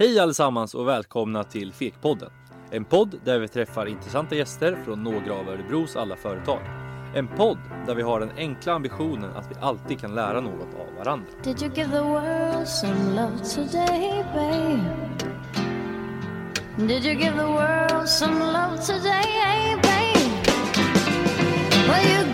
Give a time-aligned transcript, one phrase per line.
[0.00, 2.30] Hej allesammans och välkomna till Fekpodden.
[2.70, 6.60] En podd där vi träffar intressanta gäster från några av Örebros alla företag.
[7.14, 10.94] En podd där vi har den enkla ambitionen att vi alltid kan lära något av
[10.98, 11.26] varandra.
[11.44, 14.82] Did you give the world some love today, babe?
[16.76, 20.48] Did you give the world some love today, babe?
[21.88, 22.27] Well, you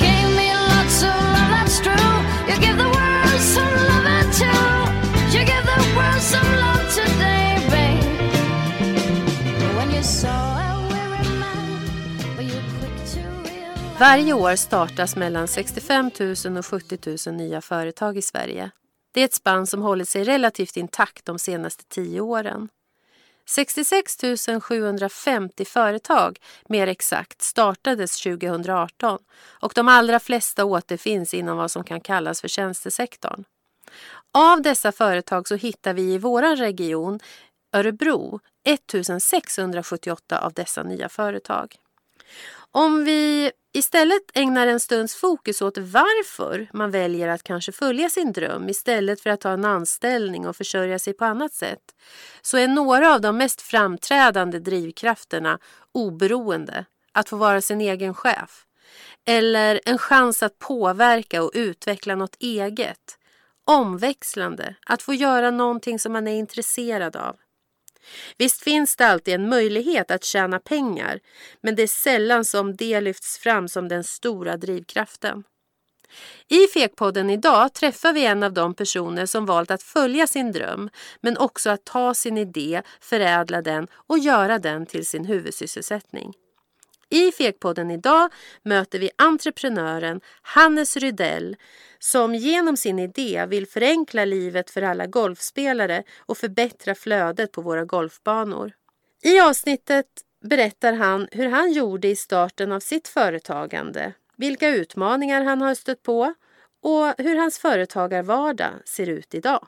[14.01, 16.11] Varje år startas mellan 65
[16.45, 18.71] 000 och 70 000 nya företag i Sverige.
[19.13, 22.69] Det är ett spann som hållit sig relativt intakt de senaste tio åren.
[23.47, 24.17] 66
[24.63, 26.39] 750 företag,
[26.69, 32.49] mer exakt, startades 2018 och de allra flesta återfinns inom vad som kan kallas för
[32.49, 33.45] tjänstesektorn.
[34.33, 37.21] Av dessa företag så hittar vi i vår region,
[37.73, 41.77] Örebro, 1678 av dessa nya företag.
[42.71, 48.33] Om vi istället ägnar en stunds fokus åt varför man väljer att kanske följa sin
[48.33, 51.95] dröm istället för att ta en anställning och försörja sig på annat sätt
[52.43, 55.59] så är några av de mest framträdande drivkrafterna
[55.93, 58.67] oberoende, att få vara sin egen chef
[59.27, 63.19] eller en chans att påverka och utveckla något eget.
[63.67, 67.37] Omväxlande, att få göra någonting som man är intresserad av.
[68.39, 71.21] Visst finns det alltid en möjlighet att tjäna pengar,
[71.61, 75.45] men det är sällan som det lyfts fram som den stora drivkraften.
[76.49, 80.91] I Fekpodden idag träffar vi en av de personer som valt att följa sin dröm,
[81.21, 86.33] men också att ta sin idé, förädla den och göra den till sin huvudsysselsättning.
[87.11, 88.33] I Fekpodden idag
[88.63, 91.57] möter vi entreprenören Hannes Rydell
[91.99, 97.85] som genom sin idé vill förenkla livet för alla golfspelare och förbättra flödet på våra
[97.85, 98.73] golfbanor.
[99.23, 100.07] I avsnittet
[100.45, 106.03] berättar han hur han gjorde i starten av sitt företagande, vilka utmaningar han har stött
[106.03, 106.35] på
[106.83, 109.67] och hur hans företagarvardag ser ut idag.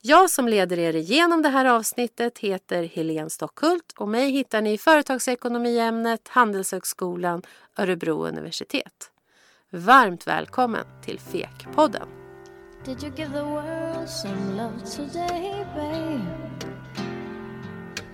[0.00, 4.72] Jag som leder er igenom det här avsnittet heter Helene Stockhult och mig hittar ni
[4.72, 7.42] i företagsekonomiämnet Handelshögskolan
[7.76, 9.10] Örebro universitet.
[9.70, 12.06] Varmt välkommen till FEK-podden.
[12.84, 16.24] Did you give the world some love today, babe?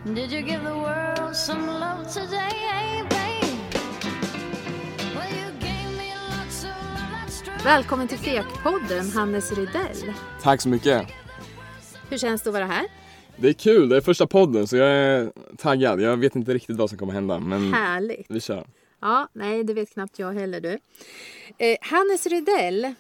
[0.05, 3.79] Did you give the world some love today, babe?
[5.15, 7.55] Well, you gave me lots of love, that's true.
[7.65, 10.13] Välkommen till FEK-podden, Hannes Rydell.
[10.43, 11.26] Tack så mycket.
[12.11, 12.87] Hur känns det att vara här?
[13.37, 16.01] Det är kul, det är första podden så jag är taggad.
[16.01, 18.27] Jag vet inte riktigt vad som kommer hända men Härligt.
[18.29, 18.67] vi kör.
[19.01, 20.79] Ja, nej, det vet knappt jag heller du.
[21.59, 22.93] Eh, Hannes Rydell, eh,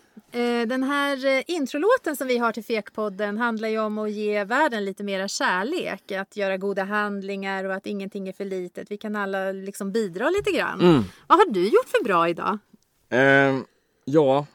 [0.67, 4.85] den här eh, introlåten som vi har till Fekpodden handlar ju om att ge världen
[4.85, 6.13] lite mera kärlek.
[6.13, 8.91] Att göra goda handlingar och att ingenting är för litet.
[8.91, 10.81] Vi kan alla liksom bidra lite grann.
[10.81, 11.03] Mm.
[11.27, 12.59] Vad har du gjort för bra idag?
[13.11, 13.59] Eh,
[14.05, 14.47] ja,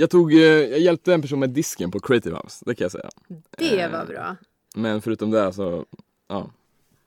[0.00, 2.92] jag, tog, eh, jag hjälpte en person med disken på Creative House, det kan jag
[2.92, 3.10] säga.
[3.50, 3.90] Det Eh.
[3.92, 4.36] var bra.
[4.74, 5.84] Men förutom det så,
[6.28, 6.50] ja.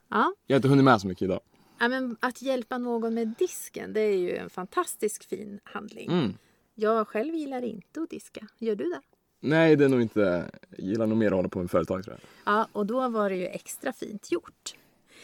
[0.09, 0.33] Ja.
[0.47, 1.39] Jag har inte hunnit med så mycket idag.
[1.79, 6.11] Ja, men att hjälpa någon med disken, det är ju en fantastisk fin handling.
[6.11, 6.33] Mm.
[6.75, 8.47] Jag själv gillar inte att diska.
[8.57, 9.01] Gör du det?
[9.39, 12.17] Nej, det är nog inte, jag gillar nog mer att hålla på med företag tror
[12.45, 12.53] jag.
[12.55, 14.75] Ja, och då var det ju extra fint gjort.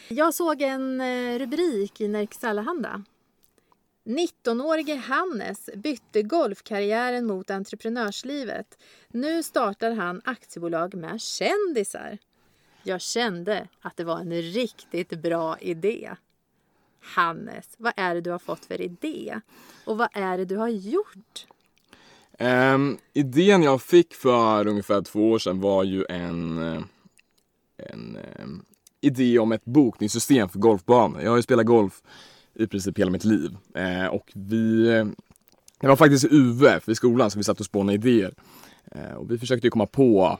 [0.09, 3.03] Jag såg en eh, rubrik i Nerikes Allehanda.
[4.07, 8.77] 19-årige Hannes bytte golfkarriären mot entreprenörslivet.
[9.07, 12.17] Nu startar han aktiebolag med kändisar.
[12.83, 16.15] Jag kände att det var en riktigt bra idé.
[17.01, 19.39] Hannes, vad är det du har fått för idé?
[19.85, 21.45] Och vad är det du har gjort?
[22.39, 26.83] Um, idén jag fick för ungefär två år sedan var ju en, eh,
[27.77, 28.65] en um,
[29.01, 31.21] idé om ett bokningssystem för golfbanor.
[31.21, 32.01] Jag har ju spelat golf
[32.59, 33.57] i princip hela mitt liv.
[33.75, 34.83] Eh, och vi,
[35.79, 38.33] det var faktiskt i UF i skolan som vi satt och spånade idéer.
[38.91, 40.39] Eh, och vi försökte ju komma på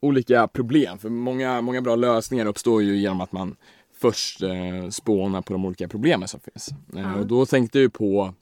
[0.00, 0.98] olika problem.
[0.98, 3.56] För många, många bra lösningar uppstår ju genom att man
[4.00, 6.68] först eh, spånar på de olika problemen som finns.
[6.96, 8.34] Eh, och då tänkte jag ju på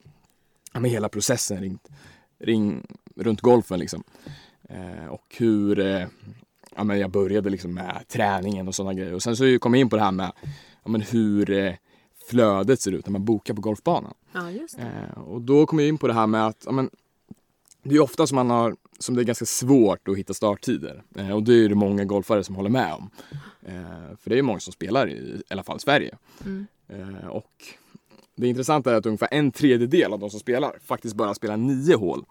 [0.73, 1.79] ja, hela processen ring,
[2.39, 2.87] ring,
[3.17, 4.03] runt golfen liksom.
[4.69, 6.07] Eh, och hur eh,
[6.77, 9.15] ja, men jag började liksom med träningen och sådana grejer.
[9.15, 10.33] Och sen så kom jag in på det här med
[10.85, 11.51] ja, men hur
[12.31, 14.15] flödet ser ut när man bokar på golfbanan.
[14.33, 14.79] Ja, just.
[14.79, 16.91] Eh, och då kom jag in på det här med att ja, men,
[17.83, 21.03] det är ofta som man har som det är ganska svårt att hitta starttider.
[21.17, 23.11] Eh, och det är det många golfare som håller med om.
[23.63, 26.17] Eh, för det är många som spelar i, i alla fall Sverige.
[26.45, 26.67] Mm.
[26.89, 27.65] Eh, och
[28.37, 31.95] det intressanta är att ungefär en tredjedel av de som spelar faktiskt bara spelar nio
[31.95, 32.25] hål.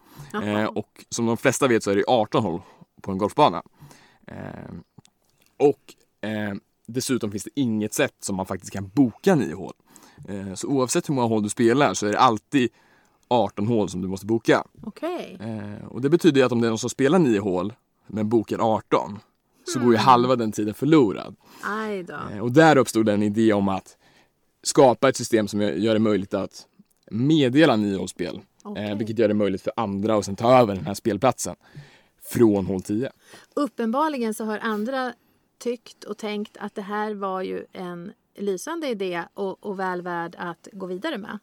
[0.43, 2.61] Eh, och som de flesta vet så är det 18 hål
[3.01, 3.63] på en golfbana.
[4.27, 4.73] Eh,
[5.57, 5.95] och
[6.87, 9.73] dessutom finns det inget sätt som man faktiskt kan boka nio hål.
[10.27, 12.69] Eh, så oavsett hur många hål du spelar så är det alltid
[13.27, 14.63] 18 hål som du måste boka.
[14.83, 15.37] Okej.
[15.39, 17.73] Eh, och det betyder att om det är någon som spelar nio hål
[18.07, 19.19] men bokar 18
[19.73, 21.35] så går ju halva den tiden förlorad.
[21.63, 22.17] Aj då.
[22.33, 23.97] Eh, och där uppstod en idé om att
[24.63, 26.65] skapa ett system som gör det möjligt att
[27.11, 28.41] meddela niohålsspel.
[28.77, 31.55] Eh, vilket gör det möjligt för andra att sen ta över den här spelplatsen
[32.31, 33.11] från hål 10.
[33.53, 35.13] Uppenbarligen så har andra
[35.59, 40.35] tyckt och tänkt att det här var ju en lysande idé och, och väl värd
[40.37, 41.39] att gå vidare med.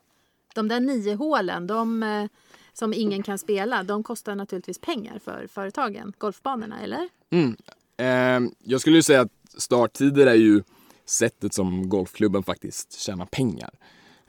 [0.55, 2.27] De där nio hålen, de eh,
[2.73, 7.09] som ingen kan spela, de kostar naturligtvis pengar för företagen, golfbanorna, eller?
[7.31, 7.57] Mm.
[7.97, 10.63] Eh, jag skulle ju säga att starttider är ju
[11.05, 13.71] sättet som golfklubben faktiskt tjänar pengar.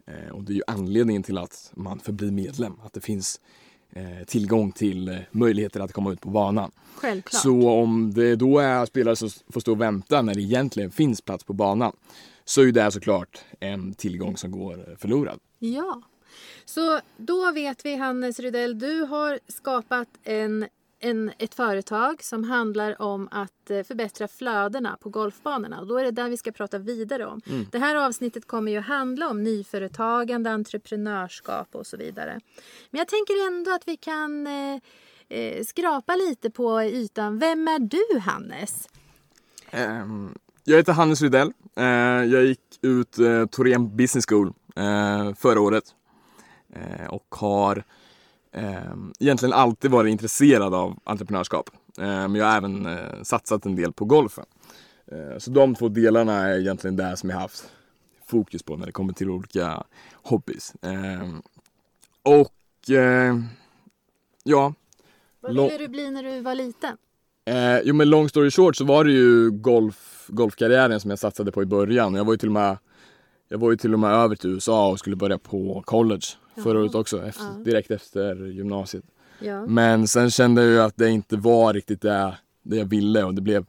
[0.05, 3.41] Eh, och det är ju anledningen till att man förblir medlem, att det finns
[3.91, 6.71] eh, tillgång till eh, möjligheter att komma ut på banan.
[6.95, 7.41] Självklart.
[7.41, 11.21] Så om det då är spelare som får stå och vänta när det egentligen finns
[11.21, 11.93] plats på banan
[12.47, 15.39] så är ju det såklart en tillgång som går förlorad.
[15.59, 16.01] Ja.
[16.65, 20.67] Så då vet vi, Hannes Rydell, du har skapat en,
[20.99, 25.79] en, ett företag som handlar om att eh, förbättra flödena på golfbanorna.
[25.79, 27.41] Och då är det där vi ska prata vidare om.
[27.71, 32.39] Det här avsnittet kommer ju handla om nyföretagande, entreprenörskap och så vidare.
[32.89, 34.79] Men jag tänker ändå att vi kan eh,
[35.29, 37.39] eh, skrapa lite på ytan.
[37.39, 38.89] Vem är du, Hannes?
[39.71, 40.35] Ehm,
[40.69, 41.53] Jag heter Hannes Rydell.
[41.75, 41.85] Eh,
[42.23, 45.83] Jag gick ut eh, Torén Business School eh, förra året
[47.09, 47.83] och har
[49.19, 51.69] egentligen alltid varit intresserad av entreprenörskap.
[51.97, 52.87] Men jag har även
[53.25, 54.45] satsat en del på golfen.
[55.37, 57.69] Så de två delarna är egentligen det som jag haft
[58.25, 59.83] fokus på när det kommer till olika
[60.13, 60.73] hobbys.
[62.23, 62.53] Och
[64.43, 64.73] ja,
[65.41, 66.97] Vad ville du bli när du var liten?
[67.47, 71.51] Eh, jo men long story short så var det ju golf, golfkarriären som jag satsade
[71.51, 72.13] på i början.
[72.15, 72.77] Jag var ju till och med,
[73.49, 76.21] jag var ju till och med över till USA och skulle börja på college
[76.63, 76.83] förra Jaha.
[76.83, 77.63] året också, efter, Ja.
[77.65, 79.03] direkt efter gymnasiet.
[79.39, 79.65] Ja.
[79.67, 83.33] Men sen kände jag ju att det inte var riktigt det, det jag ville och
[83.33, 83.65] det blev,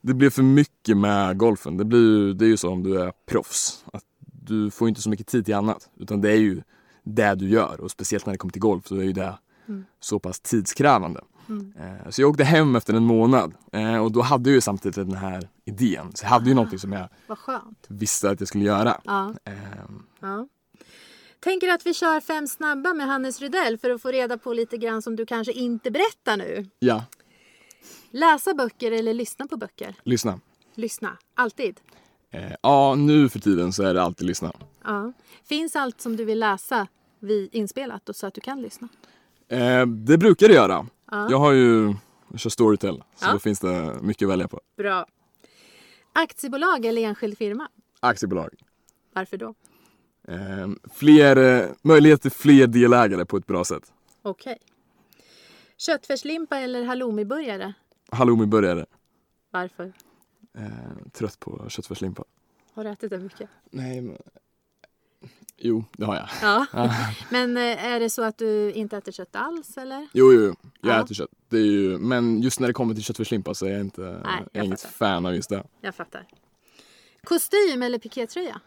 [0.00, 1.76] det blev för mycket med golfen.
[1.76, 4.04] Det, blir, det är ju så om du är proffs, att
[4.42, 5.88] du får inte så mycket tid till annat.
[6.00, 6.62] Utan det är ju
[7.04, 9.34] det du gör och speciellt när det kommer till golf så är ju det
[9.68, 9.84] Mm.
[10.00, 11.20] så pass tidskrävande.
[11.48, 11.72] Mm.
[11.78, 14.96] Eh, Så jag åkte hem efter en månad eh, och då hade jag ju samtidigt
[14.96, 16.12] den här idén.
[16.14, 17.08] Så jag hade ju någonting som jag
[17.88, 19.00] visste att jag skulle göra.
[19.04, 19.34] Ja.
[19.44, 20.48] Ehm, Ja.
[21.40, 24.76] Tänker att vi kör fem snabba med Hannes Rydell för att få reda på lite
[24.76, 26.66] grann som du kanske inte berättar nu.
[26.78, 27.04] Ja,
[28.10, 29.94] Läsa böcker eller lyssna på böcker?
[30.02, 30.40] lyssna.
[30.74, 31.80] Lyssna, alltid.
[32.30, 34.52] Eh, Ja, nu för tiden så är det alltid lyssna.
[34.84, 35.12] Ja.
[35.44, 36.86] Finns allt som du vill läsa
[37.18, 38.88] vid inspelat och så att du kan lyssna?
[39.48, 40.86] Eh, Det brukar det göra.
[41.10, 41.30] Ja.
[41.30, 41.94] Jag har ju,
[42.30, 43.32] jag kör Storytel, så Ja.
[43.32, 44.60] då finns det mycket att välja på.
[44.76, 45.06] Bra.
[46.12, 47.68] Aktiebolag eller enskild firma?
[48.00, 48.54] Aktiebolag.
[49.12, 49.54] Varför då?
[50.28, 53.92] Eh, Fler, eh, möjlighet till fler delägare på ett bra sätt.
[54.22, 54.58] Okej.
[55.76, 57.72] Köttfärslimpa eller halloumiburgare?
[58.10, 58.86] Halloumiburgare.
[59.50, 59.92] Varför?
[60.58, 62.24] Eh, trött på köttfärslimpa.
[62.74, 63.50] Har du ätit det mycket?
[63.70, 64.16] Nej, men...
[65.56, 66.28] Jo, det har jag.
[66.42, 66.66] Ja.
[67.30, 70.08] Men eh, är det så att du inte äter kött alls eller?
[70.12, 70.54] Jo, jo, jo.
[70.80, 71.04] jag Ja.
[71.04, 71.30] äter kött.
[71.48, 74.20] Det är ju, men just när det kommer till köttfärslimpa så är jag inte Nej,
[74.24, 75.64] jag jag inget fan av just det.
[75.80, 76.26] Jag fattar.
[77.24, 78.60] Kostym eller pikétröja?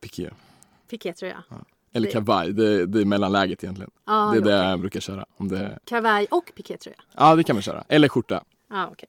[0.00, 0.30] Piké.
[0.90, 1.44] Pikétröja.
[1.92, 3.90] Eller Det- kavaj, det, det är mellanläget egentligen.
[4.06, 4.68] Ja, det är det okej.
[4.70, 5.26] jag brukar köra.
[5.36, 5.78] Om det...
[5.84, 6.96] Kavaj och pikétröja.
[7.12, 7.84] Ja, det kan man köra.
[7.88, 8.44] Eller skjorta.
[8.70, 9.08] Ja, okej.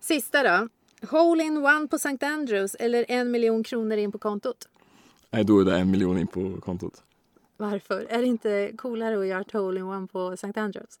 [0.00, 0.68] Sista då.
[1.10, 2.26] Hole in one på St.
[2.26, 4.68] Andrews eller en miljon kronor in på kontot?
[5.30, 7.02] Nej, då är det en miljon in på kontot.
[7.56, 8.06] Varför?
[8.08, 10.60] Är det inte coolare att göra ett hole in one på St.
[10.60, 10.98] Andrews?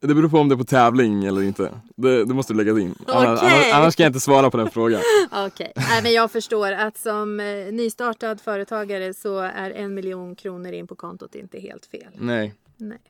[0.00, 1.80] Det beror på om det är på tävling eller inte.
[1.96, 2.94] Det, det måste du lägga in.
[3.06, 3.52] Annars, Okej.
[3.52, 5.00] annars, annars kan jag inte svara på den frågan.
[5.46, 10.72] Okej, Nej, men jag förstår att som eh, nystartad företagare så är en miljon kronor
[10.72, 12.12] in på kontot inte helt fel.
[12.14, 12.54] Nej.
[12.76, 13.00] Nej.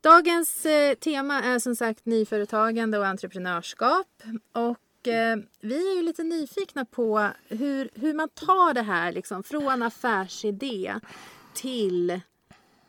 [0.00, 4.06] Dagens eh, tema är som sagt nyföretagande och entreprenörskap.
[4.52, 4.76] Och
[5.08, 9.82] eh, vi är ju lite nyfikna på hur, hur man tar det här liksom, från
[9.82, 10.94] affärsidé
[11.54, 12.10] till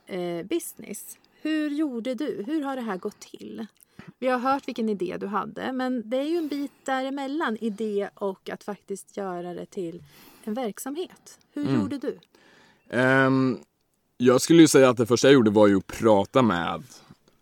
[0.05, 1.17] eh, business.
[1.41, 2.43] Hur gjorde du?
[2.47, 3.65] Hur har det här gått till?
[4.19, 8.09] Vi har hört vilken idé du hade, men det är ju en bit däremellan idé
[8.15, 10.03] och att faktiskt göra det till
[10.43, 11.39] en verksamhet.
[11.53, 11.81] Hur Mm.
[11.81, 12.19] gjorde du?
[12.89, 13.57] Ehm,
[14.17, 16.83] jag skulle ju säga att det första jag gjorde var ju att prata med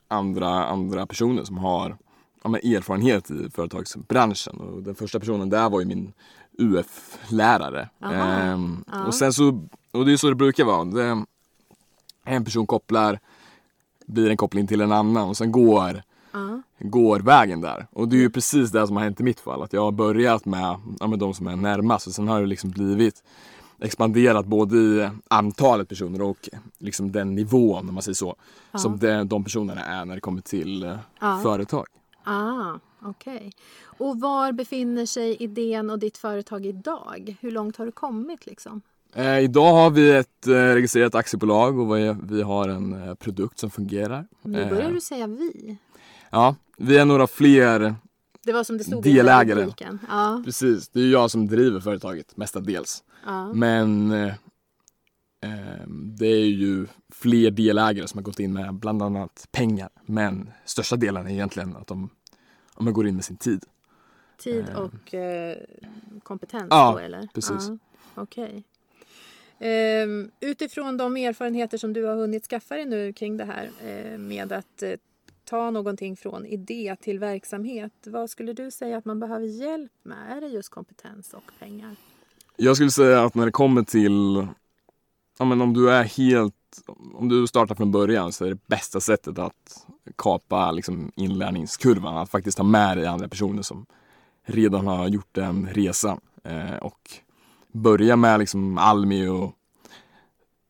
[0.08, 1.98] andra, andra personer som har
[2.44, 4.56] ja, men erfarenhet i företagsbranschen.
[4.58, 6.14] Och den första personen där var ju min
[6.58, 7.90] UF-lärare.
[8.02, 9.06] Ehm, Ja.
[9.06, 10.84] Och sen så, och det är så det brukar vara.
[10.86, 11.24] Det,
[12.26, 13.20] en person kopplar,
[14.06, 16.62] blir en koppling till en annan och sen går Ja.
[16.80, 17.88] går vägen där.
[17.92, 19.62] Och det är ju precis det som har hänt i mitt fall.
[19.64, 22.48] Att jag har börjat med, ja, med de som är närmast och sen har det
[22.48, 23.24] liksom blivit
[23.80, 28.36] expanderat både i antalet personer och liksom den nivån om man säger så.
[28.76, 31.40] Som de, de personerna är när det kommer till eh, Ja.
[31.44, 31.86] företag.
[32.24, 33.52] Ah, okej.
[33.98, 37.36] Och var befinner sig idén och ditt företag idag?
[37.42, 38.82] Hur långt har du kommit liksom?
[39.16, 43.60] Eh, idag har vi ett eh, registrerat aktiebolag och vi, vi har en eh, produkt
[43.60, 44.28] som fungerar.
[44.42, 45.78] Nu börjar Eh, du säga vi.
[46.30, 47.96] Ja, vi är några fler
[48.44, 49.62] Det var som det stod i Delägare.
[49.62, 50.00] rubriken.
[50.10, 53.04] Ja, Precis, det är jag som driver företaget mestadels.
[53.26, 53.54] ja.
[53.54, 54.34] Men eh,
[56.18, 59.90] det är ju fler delägare som har gått in med bland annat pengar.
[60.06, 62.10] Men största delen är egentligen att de,
[62.74, 63.64] om man går in med sin tid.
[64.38, 64.76] Tid Eh.
[64.76, 65.58] och eh,
[66.24, 67.28] kompetens Ja, då eller?
[67.34, 67.68] precis.
[67.70, 67.78] Ja,
[68.16, 68.64] Okej.
[69.60, 74.18] Ehm, utifrån de erfarenheter som du har hunnit skaffa dig nu kring det här eh,
[74.18, 74.92] med att eh,
[75.46, 77.94] ta någonting från idé till verksamhet.
[78.06, 80.38] Vad skulle du säga att man behöver hjälp med?
[80.38, 81.96] Är det just kompetens och pengar?
[82.58, 84.48] Jag skulle säga att när det kommer till,
[85.40, 86.56] ja men om du är helt,
[87.14, 89.86] om du startar från början så är det bästa sättet att
[90.16, 93.86] kapa liksom inlärningskurvan, att faktiskt ha med dig andra personer som
[94.46, 96.20] redan har gjort den resan.
[96.44, 97.12] Eh, och
[97.72, 99.56] börja med liksom Almi och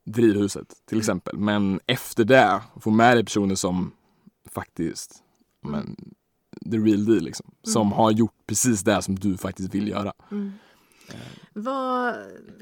[0.06, 1.38] Drivhuset till exempel.
[1.38, 3.92] Men efter det, få med dig personer som
[4.52, 5.24] faktiskt,
[5.62, 5.96] men,
[6.72, 7.52] the real deal liksom.
[7.64, 10.14] Som har gjort precis det som du faktiskt vill göra.
[11.54, 12.16] Vad,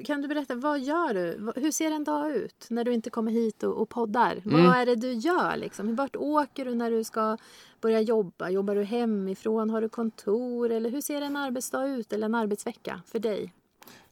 [0.06, 1.52] kan du berätta, vad gör du?
[1.62, 4.42] Hur ser en dag ut när du inte kommer hit och, och poddar?
[4.46, 4.66] Mm.
[4.66, 5.58] Vad är det du gör?
[5.58, 5.96] Liksom?
[5.96, 7.38] Vart åker du när du ska
[7.82, 8.50] börja jobba?
[8.50, 9.70] Jobbar du hemifrån?
[9.70, 10.72] Har du kontor?
[10.72, 13.54] Eller hur ser en arbetsdag ut eller en arbetsvecka för dig?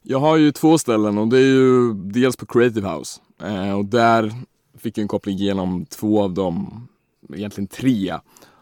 [0.02, 3.84] Jag har ju två ställen och det är ju dels på Creative House eh, och
[3.84, 4.32] där
[4.78, 6.88] fick jag en koppling genom två av dem,
[7.34, 8.14] egentligen tre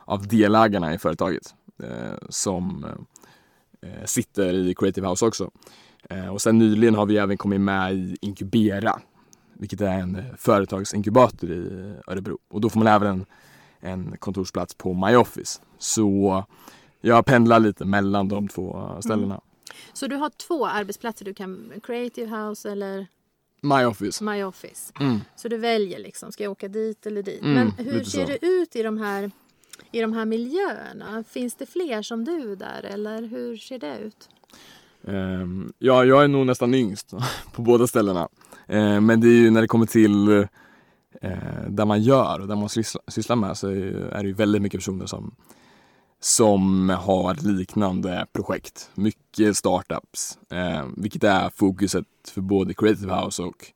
[0.04, 3.17] av delägarna i företaget eh, som eh,
[4.04, 5.50] sitter i Creative House också.
[6.10, 9.00] Eh, och sen nyligen har vi även kommit med i Inkubera,
[9.52, 13.26] vilket är en eh, företagsinkubator i Örebro och då får man även en,
[13.80, 15.60] en kontorsplats på My Office.
[15.78, 16.44] Så
[17.00, 19.40] jag pendlar lite mellan de två ställena.
[19.92, 21.24] Så du har två arbetsplatser.
[21.24, 23.06] Du kan Creative House eller
[23.62, 24.24] My Office.
[24.24, 24.92] My Office.
[25.00, 25.20] Mm.
[25.36, 27.42] Så du väljer liksom, ska jag åka dit eller dit?
[27.42, 28.26] Mm, Men hur ser så.
[28.26, 29.30] det ut i de här
[29.92, 31.24] i de här miljöerna?
[31.28, 34.28] Finns det fler som du där eller hur ser det ut?
[35.06, 37.14] Ehm, ja, jag är nog nästan yngst
[37.52, 38.28] på båda ställena.
[38.66, 40.28] Ehm, men det är ju när det kommer till
[41.20, 44.62] eh, där man gör och där man sysslar, sysslar med så är, det ju väldigt
[44.62, 45.34] mycket personer som,
[46.20, 48.90] som har liknande projekt.
[48.94, 53.66] Mycket startups, eh, vilket är fokuset för både Creative House och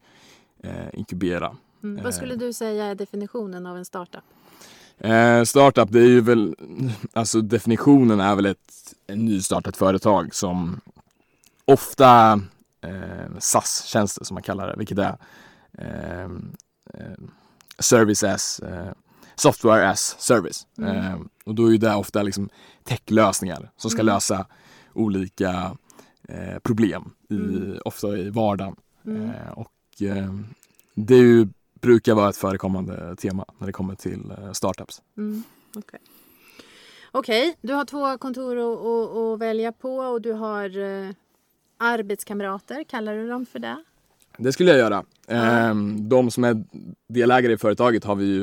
[0.62, 1.56] eh, Inkubera.
[1.82, 2.04] Mm.
[2.04, 4.24] Vad skulle du säga är definitionen av en startup?
[5.04, 6.56] Eh, startup, det är ju väl,
[7.12, 10.80] alltså definitionen är väl ett, ett nystartat företag som
[11.64, 12.40] ofta
[12.80, 15.16] eh, SAS-tjänster som man kallar det, vilket är
[15.78, 16.24] eh,
[16.94, 17.18] eh,
[17.78, 18.92] service as, eh,
[19.34, 20.66] software as service.
[20.78, 20.96] Mm.
[20.96, 22.48] Eh, och då är ju det ofta liksom
[22.84, 24.14] techlösningar som ska Mm.
[24.14, 24.46] lösa
[24.92, 25.76] olika
[26.28, 27.78] eh, problem, i, Mm.
[27.84, 28.76] ofta i vardagen.
[29.06, 29.30] Mm.
[29.30, 30.32] Eh, och eh,
[30.94, 31.48] det är ju,
[31.82, 35.02] brukar vara ett förekommande tema när det kommer till eh, startups.
[35.16, 35.42] Mm.
[35.76, 36.00] Okej,
[37.10, 41.10] Okej, du har två kontor att, att, välja på och du har eh,
[41.76, 43.84] arbetskamrater, kallar du dem för det?
[44.36, 45.04] Det skulle jag göra.
[45.26, 46.64] Eh, de som är
[47.08, 48.42] delägare i företaget har vi ju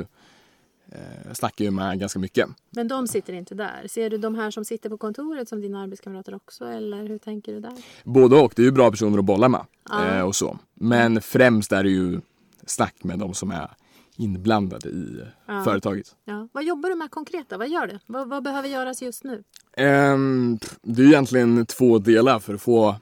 [0.91, 2.49] eh, snackar ju med ganska mycket.
[2.69, 3.87] Men de sitter inte där.
[3.87, 7.53] Ser du de här som sitter på kontoret som dina arbetskamrater också eller hur tänker
[7.53, 7.73] du där?
[8.03, 10.59] Både och, det är ju bra personer att bolla med eh, och så.
[10.73, 12.21] Men främst är det ju
[12.65, 13.69] snack med de som är
[14.17, 15.63] inblandade i Ja.
[15.63, 16.15] företaget.
[16.25, 16.47] Ja.
[16.51, 17.57] Vad jobbar du med konkret då?
[17.57, 17.99] Vad gör du?
[18.05, 19.43] Vad, vad behöver göras just nu?
[19.77, 22.95] Ehm, pff, det är egentligen två delar för att få eh,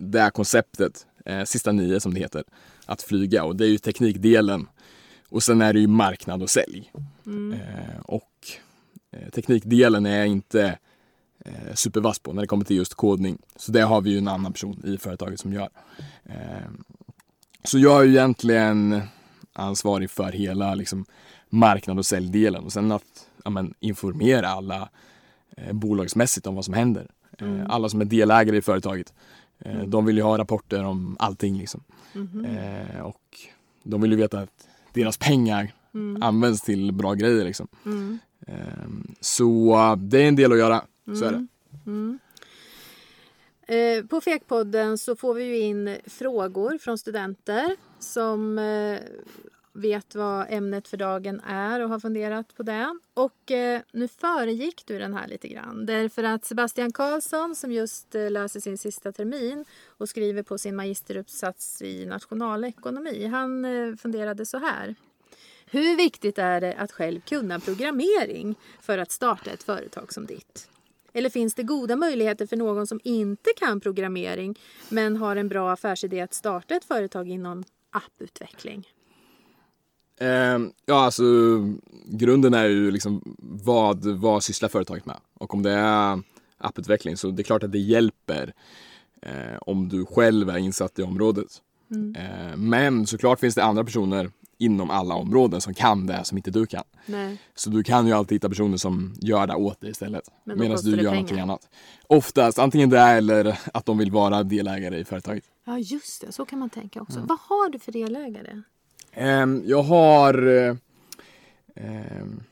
[0.00, 2.44] det här konceptet, eh, sista nio som det heter,
[2.86, 3.44] att flyga.
[3.44, 4.68] Och det är ju teknikdelen.
[5.28, 6.92] Och sen är det ju marknad och sälj.
[7.54, 8.30] Eh, och
[9.10, 10.78] eh, teknikdelen är jag inte
[11.44, 13.38] eh, supervass på när det kommer till just kodning.
[13.56, 15.68] Så det har vi ju en annan person i företaget som gör.
[17.64, 19.02] Eh, så jag är ju egentligen
[19.52, 21.04] ansvarig för hela liksom,
[21.50, 24.88] marknad och säljdelen och sen att ja, men, informera alla
[25.56, 27.10] eh, bolagsmässigt om vad som händer.
[27.38, 29.12] Eh, alla som är delägare i företaget.
[29.58, 31.84] Eh, De vill ju ha rapporter om allting liksom.
[32.46, 33.38] Eh, och
[33.82, 35.72] de vill ju veta att deras pengar
[36.20, 37.68] används till bra grejer liksom.
[37.84, 38.18] Mm.
[38.46, 38.88] Eh,
[39.20, 40.82] så eh, det är en del att göra,
[41.18, 41.46] så är det.
[43.66, 48.98] Eh, på Fekpodden så får vi ju in frågor från studenter som eh,
[49.74, 52.98] vet vad ämnet för dagen är och har funderat på det.
[53.14, 55.86] Och eh, nu föregick du den här lite grann.
[55.86, 60.76] Därför att Sebastian Karlsson som just eh, läser sin sista termin och skriver på sin
[60.76, 63.26] magisteruppsats i nationalekonomi.
[63.26, 64.94] Han eh, funderade så här.
[65.66, 70.68] Hur viktigt är det att själv kunna programmering för att starta ett företag som ditt?
[71.16, 75.72] Eller finns det goda möjligheter för någon som inte kan programmering men har en bra
[75.72, 78.88] affärsidé att starta ett företag inom apputveckling?
[80.20, 81.24] Ehm, ja, alltså
[82.06, 85.16] grunden är ju liksom vad, vad sysslar företaget med?
[85.34, 86.22] Och om det är
[86.58, 88.54] apputveckling så det är klart att det hjälper
[89.22, 91.62] eh, om du själv är insatt i området.
[92.16, 96.50] Eh, men såklart finns det andra personer inom alla områden som kan det som inte
[96.50, 96.84] du kan.
[97.06, 97.38] Nej.
[97.54, 100.30] Så du kan ju alltid hitta personer som gör det åt dig istället.
[100.44, 101.12] Men Medan du gör pengar.
[101.12, 101.68] någonting annat.
[102.06, 105.44] Oftast antingen det eller att de vill vara delägare i företaget.
[105.64, 106.32] Ja, just det.
[106.32, 107.16] Så kan man tänka också.
[107.16, 107.26] Mm.
[107.26, 108.62] Vad har du för delägare?
[109.12, 110.34] Ehm, jag har
[111.76, 112.42] ehm,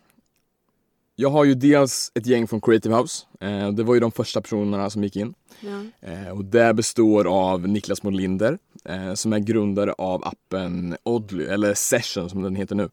[1.16, 3.26] Jag har ju dels ett gäng från Creative House.
[3.40, 5.34] Eh, det var ju de första personerna som gick in.
[5.60, 6.08] Ja.
[6.08, 11.74] Eh, och det består av Niklas Molinder eh, som är grundare av appen Oddly, eller
[11.74, 12.88] Session som den heter nu.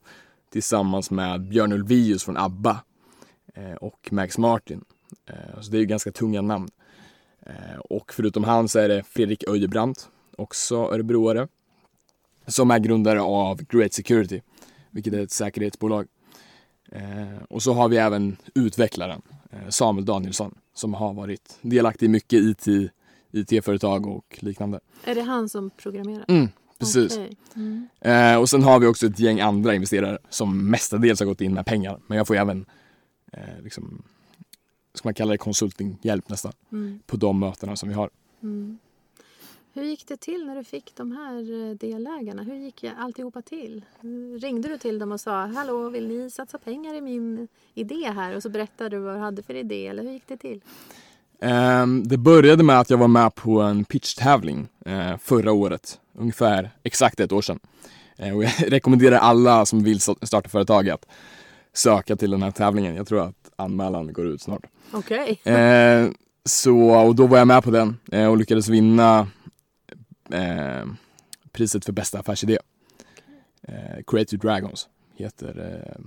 [0.51, 2.83] Tillsammans med Björn Ulvaeus från ABBA
[3.55, 4.83] eh, och Max Martin.
[5.25, 6.69] Eh, så det är ju ganska tunga namn.
[7.45, 11.47] Eh, och förutom han så är det Fredrik Öjebrant, också örebroare.
[12.47, 14.41] Som är grundare av Great Security,
[14.91, 16.07] vilket är ett säkerhetsbolag.
[16.91, 22.09] Eh, och så har vi även utvecklaren eh, Samuel Danielsson som har varit delaktig i
[22.09, 22.91] mycket IT,
[23.31, 24.79] IT-företag och liknande.
[25.03, 26.25] Är det han som programmerar?
[26.27, 26.47] Mm,
[26.79, 27.13] precis.
[27.13, 27.37] Okej.
[27.55, 27.87] Mm.
[28.01, 31.53] Eh, och sen har vi också ett gäng andra investerare som mestadels har gått in
[31.53, 31.99] med pengar.
[32.07, 32.65] Men jag får även,
[33.31, 34.01] eh, liksom,
[34.93, 36.99] ska man kalla det konsultinghjälp nästan, Mm.
[37.05, 38.09] på de mötena som vi har.
[38.43, 38.77] Mm.
[39.73, 42.43] Hur gick det till när du fick de här eh, delägarna?
[42.43, 43.85] Hur gick alltihopa till?
[44.41, 48.35] Ringde du till dem och sa Hallå, vill ni satsa pengar i min idé här?
[48.35, 50.61] Och så berättade du vad du hade för idé, eller hur gick det till?
[51.41, 56.69] Ehm, det började med att jag var med på en pitchtävling eh, förra året, ungefär
[56.83, 57.59] exakt ett år sedan.
[58.17, 61.05] Eh, och jag rekommenderar alla som vill sta- starta företag att
[61.73, 62.95] söka till den här tävlingen.
[62.95, 64.65] Jag tror att anmälan går ut snart.
[64.91, 65.39] Okej.
[65.43, 66.07] Eh,
[66.45, 69.27] så, och då var jag med på den eh, och lyckades vinna
[70.33, 70.85] eh,
[71.51, 72.57] priset för bästa affärsidé.
[73.61, 76.01] Eh, Creative Dragons heter eh,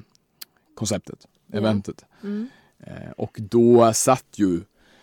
[0.74, 1.58] konceptet, Ja.
[1.58, 2.04] eventet.
[2.22, 2.48] Mm.
[2.78, 4.60] Eh, och då satt ju,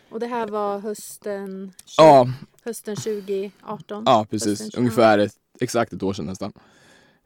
[0.09, 2.27] Och det här var hösten, ja,
[2.63, 4.03] hösten 2018?
[4.05, 4.77] ja precis, Hösten 20.
[4.79, 6.53] ungefär ett, exakt ett år sedan nästan.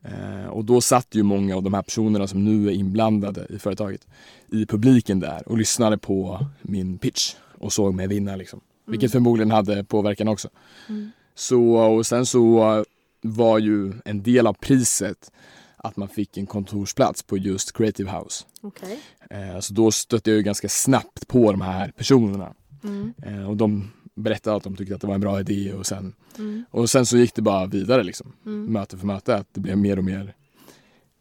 [0.01, 3.59] Eh, och då satt ju många av de här personerna som nu är inblandade i
[3.59, 4.07] företaget
[4.47, 8.61] i publiken där och lyssnade på min pitch och såg mig vinna liksom.
[8.85, 10.49] Vilket förmodligen hade påverkan också.
[10.89, 11.11] Mm.
[11.35, 12.83] Så, och sen så
[13.21, 15.31] var ju en del av priset
[15.77, 18.45] att man fick en kontorsplats på just Creative House.
[18.61, 18.99] Okej.
[19.29, 22.53] Eh, så då stötte jag ju ganska snabbt på de här personerna.
[22.83, 23.13] Mm.
[23.25, 26.13] Eh, och de berättade att de tyckte att det var en bra idé och sen,
[26.37, 26.65] Mm.
[26.71, 28.33] och sen så gick det bara vidare liksom.
[28.45, 28.65] Mm.
[28.73, 30.33] Möte för möte, att det blev mer och mer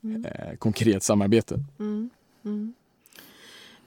[0.04, 0.24] Mm.
[0.24, 1.64] eh, konkret samarbete.
[1.78, 2.10] Mm.
[2.44, 2.74] Mm.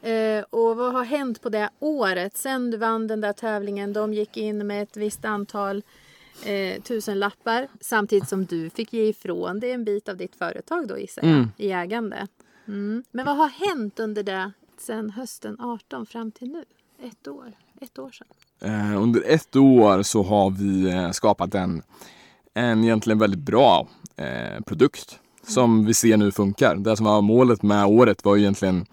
[0.02, 3.94] Eh, och vad har hänt på det året sen du vann den där tävlingen?
[3.94, 5.84] De gick in med ett visst antal
[6.44, 10.98] eh, tusenlappar samtidigt som du fick ge ifrån dig en bit av ditt företag då
[11.00, 11.50] gissar jag, Mm.
[11.58, 12.28] i ägande.
[12.68, 13.04] Mm.
[13.12, 16.66] Men vad har hänt under det sen hösten 18 fram till nu?
[17.04, 18.28] Ett år, ett år sedan.
[18.62, 21.82] Eh, under ett år så har vi eh, skapat en,
[22.54, 26.76] en egentligen väldigt bra eh, produkt som vi ser nu funkar.
[26.76, 28.86] Det som var målet med året var egentligen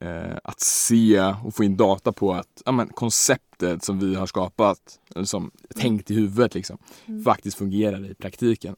[0.00, 4.26] eh, att se och få in data på att ja, men, konceptet som vi har
[4.26, 6.78] skapat, eller som tänkt i huvudet liksom,
[7.24, 8.76] faktiskt fungerar i praktiken.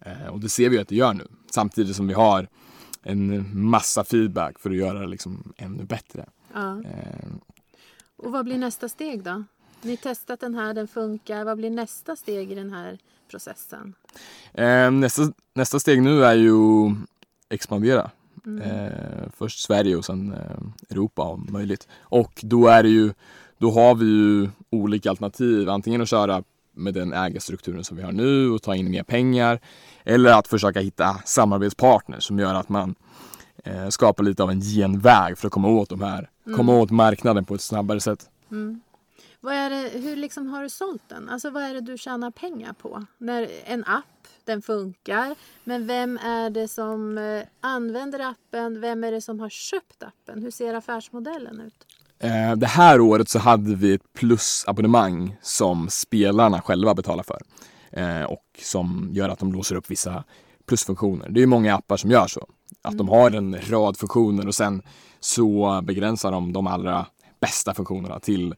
[0.00, 1.26] Eh, och det ser vi att det gör nu.
[1.50, 2.48] Samtidigt som vi har
[3.02, 6.26] en massa feedback för att göra det liksom ännu bättre.
[6.54, 6.82] Ja.
[6.82, 7.30] Eh,
[8.16, 9.44] Och vad blir nästa steg då?
[9.82, 11.44] Ni har testat den här, den funkar.
[11.44, 12.98] Vad blir nästa steg i den här
[13.30, 13.94] processen?
[14.54, 15.22] Eh, nästa,
[15.54, 16.94] nästa steg nu är ju
[17.48, 18.10] expandera.
[18.46, 18.62] Mm.
[18.62, 21.88] Eh, först Sverige och sen eh, Europa om möjligt.
[22.00, 23.12] Och då är ju,
[23.58, 25.68] då har vi ju olika alternativ.
[25.68, 26.42] Antingen att köra
[26.74, 29.60] med den ägarstrukturen som vi har nu och ta in mer pengar.
[30.04, 32.94] Eller att försöka hitta samarbetspartners som gör att man
[33.64, 37.44] eh, skapar lite av en genväg för att komma åt de här, komma åt marknaden
[37.44, 38.30] på ett snabbare sätt.
[38.50, 38.80] Mm.
[39.40, 41.28] Vad är det, hur liksom har du sålt den?
[41.28, 43.04] Alltså vad är det du tjänar pengar på?
[43.18, 45.34] När en app, den funkar.
[45.64, 48.80] Men vem är det som eh, använder appen?
[48.80, 50.42] Vem är det som har köpt appen?
[50.42, 51.86] Hur ser affärsmodellen ut?
[52.18, 57.42] Eh, det här året så hade vi ett plusabonnemang som spelarna själva betalar för.
[57.92, 60.24] Eh, och som gör att de låser upp vissa
[60.66, 61.28] plusfunktioner.
[61.28, 62.46] Det är ju många appar som gör så.
[62.82, 64.82] Att de har en rad funktioner och sen
[65.20, 67.06] så begränsar de de allra
[67.40, 68.54] bästa funktionerna till,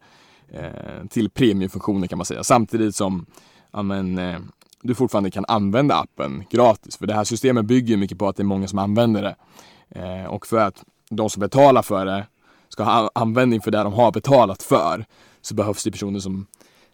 [1.08, 2.44] till premiumfunktioner kan man säga.
[2.44, 3.26] Samtidigt som
[3.72, 4.38] ja, men, eh,
[4.82, 6.96] du fortfarande kan använda appen gratis.
[6.96, 9.36] För det här systemet bygger mycket på att det är många som använder det.
[10.00, 12.26] Eh, och för att de som betalar för det
[12.68, 15.04] ska ha användning för det de har betalat för
[15.40, 16.46] så behövs det personer som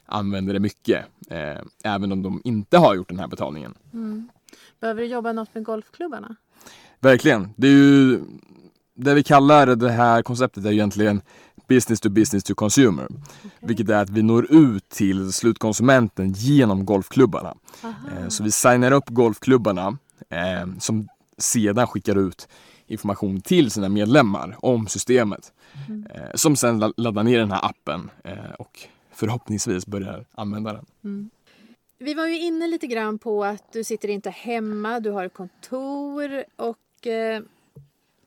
[0.07, 1.07] använder det mycket.
[1.31, 3.75] Eh, även om de inte har gjort den här betalningen.
[4.81, 6.37] Behöver du jobba något med golfklubbarna?
[7.01, 7.55] Verkligen.
[7.57, 8.21] Det är ju
[8.95, 11.23] det vi kallar det här konceptet är ju egentligen
[11.69, 13.09] business to business to consumer.
[13.61, 17.55] Vilket är att vi når ut till slutkonsumenten genom golfklubbarna.
[17.85, 19.99] Eh, Så vi signar upp golfklubbarna
[20.31, 22.49] eh, som sedan skickar ut
[22.87, 25.53] information till sina medlemmar om systemet.
[26.15, 28.11] Eh, som la- laddar ner den här appen
[28.59, 28.79] och
[29.13, 31.31] förhoppningsvis börjar använda den.
[32.01, 35.35] Vi var ju inne lite grann på att du sitter inte hemma, du har ett
[35.35, 36.77] kontor och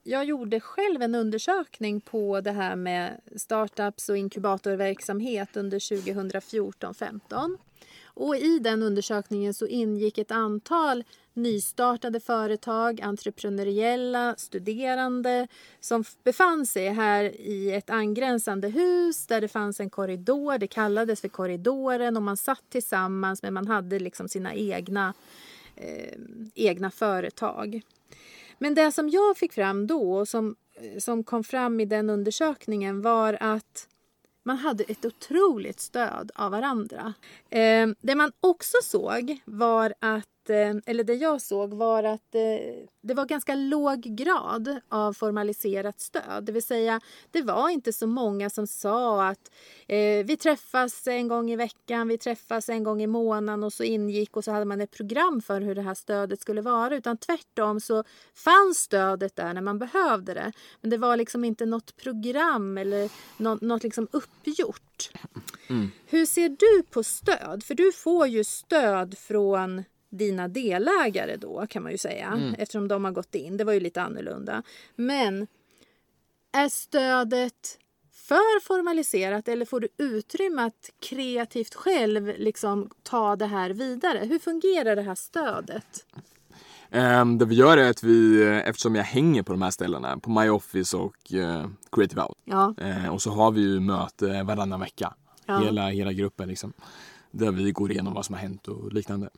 [0.03, 7.57] jag gjorde själv en undersökning på det här med startups och inkubatorverksamhet under 2014-15.
[8.13, 15.47] Och i den undersökningen så ingick ett antal nystartade företag, entreprenöriella, studerande
[15.79, 20.57] som befann sig här i ett angränsande hus där det fanns en korridor.
[20.57, 25.13] Det kallades för korridoren och man satt tillsammans men man hade liksom sina egna,
[25.75, 26.17] eh,
[26.55, 27.81] egna företag.
[28.61, 32.09] Men det som jag fick fram då och som, eh, som kom fram i den
[32.09, 33.87] undersökningen var att
[34.43, 37.13] man hade ett otroligt stöd av varandra.
[37.49, 40.40] Eh, det man också såg var att,
[40.85, 46.43] eller det jag såg var att eh, det var ganska låg grad av formaliserat stöd.
[46.43, 49.51] Det vill säga, det var inte så många som sa att
[49.87, 53.83] eh, vi träffas en gång i veckan, vi träffas en gång i månaden och så
[53.83, 56.95] ingick och så hade man ett program för hur det här stödet skulle vara.
[56.95, 58.03] Utan tvärtom så
[58.35, 60.51] fanns stödet där när man behövde det.
[60.81, 65.11] Men det var liksom inte något program eller något, något liksom uppgjort.
[66.05, 67.63] Hur ser du på stöd?
[67.63, 73.05] För du får ju stöd från dina delägare då kan man ju säga eftersom de
[73.05, 73.57] har gått in.
[73.57, 74.63] Det var ju lite annorlunda.
[74.95, 75.47] Men
[76.51, 77.77] är stödet
[78.13, 84.19] för formaliserat eller får du utrymme att kreativt själv liksom ta det här vidare?
[84.23, 86.05] Hur fungerar det här stödet?
[86.93, 90.29] Um, det vi gör är att vi, eftersom jag hänger på de här ställena, på
[90.29, 92.37] My Office och eh, Creative Out.
[92.43, 95.13] Ja, Eh, och så har vi ju möte varannan vecka.
[95.45, 95.59] Ja.
[95.59, 96.73] Hela, hela gruppen liksom.
[97.31, 99.29] Där vi går igenom vad som har hänt och liknande.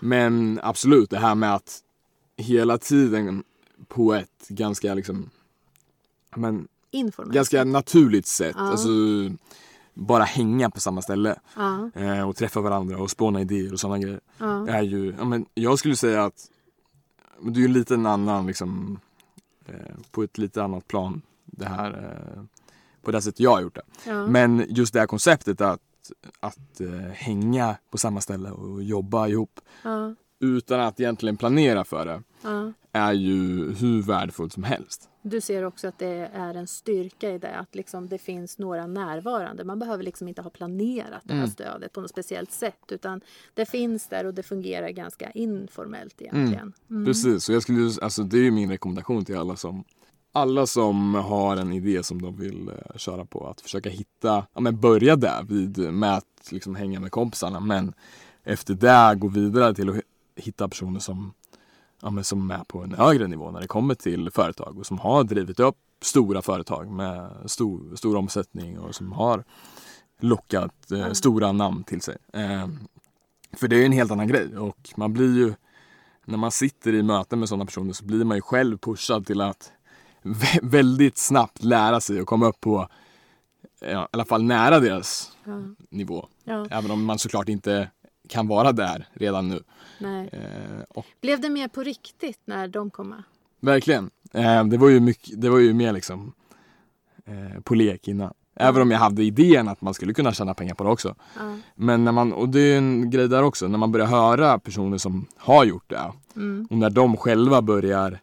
[0.00, 1.82] Men absolut, det här med att
[2.36, 3.44] hela tiden
[3.88, 5.30] på ett ganska liksom,
[6.36, 6.68] men,
[7.26, 8.54] ganska naturligt sätt.
[8.58, 8.70] Ja.
[8.70, 8.88] Alltså,
[9.94, 11.36] bara hänga på samma ställe.
[11.56, 14.20] Ja, Eh, och träffa varandra och spåna idéer och sådana grejer.
[14.38, 16.50] ja, Är ju, ja, men jag skulle säga att
[17.40, 19.00] det är ju lite en annan liksom,
[19.66, 19.74] eh,
[20.10, 21.90] på ett lite annat plan det här
[22.36, 22.42] eh,
[23.02, 24.10] på det sättet jag har gjort det.
[24.10, 24.26] ja.
[24.26, 25.80] Men just det här konceptet att,
[26.40, 32.06] att eh, hänga på samma ställe och jobba ihop ja, utan att egentligen planera för
[32.06, 32.72] det ja.
[32.92, 35.08] är ju hur värdefullt som helst.
[35.22, 38.86] Du ser också att det är en styrka i det, att liksom det finns några
[38.86, 39.64] närvarande.
[39.64, 41.50] Man behöver liksom inte ha planerat det här Mm.
[41.50, 43.20] stödet på något speciellt sätt, utan
[43.54, 46.72] det finns där och det fungerar ganska informellt egentligen.
[46.90, 47.04] Mm.
[47.04, 49.84] Precis, och jag skulle, alltså, det är min rekommendation till alla som
[50.32, 54.60] alla som har en idé som de vill eh, köra på, att försöka hitta, ja
[54.60, 57.94] men börja där vid, med att liksom hänga med kompisarna men
[58.44, 60.02] efter det gå vidare till att hi-
[60.36, 61.32] hitta personer som,
[62.02, 64.98] ja men som är på en högre nivå när det kommer till företag och som
[64.98, 69.44] har drivit upp stora företag med stor, stor omsättning och som har
[70.20, 72.16] lockat eh, stora namn till sig.
[72.32, 72.68] Eh,
[73.52, 75.54] för det är ju en helt annan grej och man blir ju
[76.24, 79.40] när man sitter i möten med sådana personer så blir man ju själv pushad till
[79.40, 79.72] att
[80.22, 82.88] vä- väldigt snabbt lära sig och komma upp på
[83.80, 86.26] ja, i alla fall nära deras Ja, nivå.
[86.44, 87.90] ja, Även om man såklart inte
[88.28, 89.62] kan vara där redan nu.
[90.32, 93.22] Eh, och Blev det mer på riktigt när de kom med?
[93.60, 94.10] verkligen.
[94.32, 96.32] Eh, det var ju mycket, det var ju mer liksom
[97.24, 98.34] eh, på lek innan.
[98.60, 101.14] Även om jag hade idén att man skulle kunna tjäna pengar på det också.
[101.74, 104.98] Men när man, och det är en grej där också, när man börjar höra personer
[104.98, 108.20] som har gjort det Mm, och när de själva börjar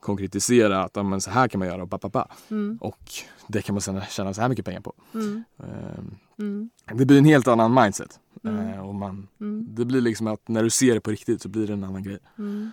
[0.00, 3.12] konkretisera att men så här kan man göra och mm, Och
[3.46, 4.92] det kan man sen tjäna så här mycket pengar på.
[5.14, 8.20] mm, Ehm, mm, Det blir en helt annan mindset.
[8.44, 8.68] Mm.
[8.68, 11.48] Eh, Och man, mm, det blir liksom att när du ser det på riktigt så
[11.48, 12.18] blir det en annan grej.
[12.38, 12.70] mm.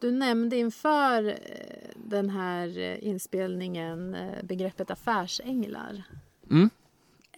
[0.00, 1.34] Du nämnde inför eh,
[1.96, 6.02] den här eh, inspelningen eh, begreppet affärsänglar.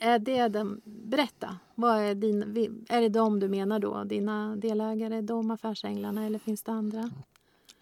[0.01, 2.43] Är det den, berätta, vad är, din,
[2.89, 4.05] är det de du menar då?
[4.05, 7.11] Dina delägare, de affärsänglarna eller finns det andra?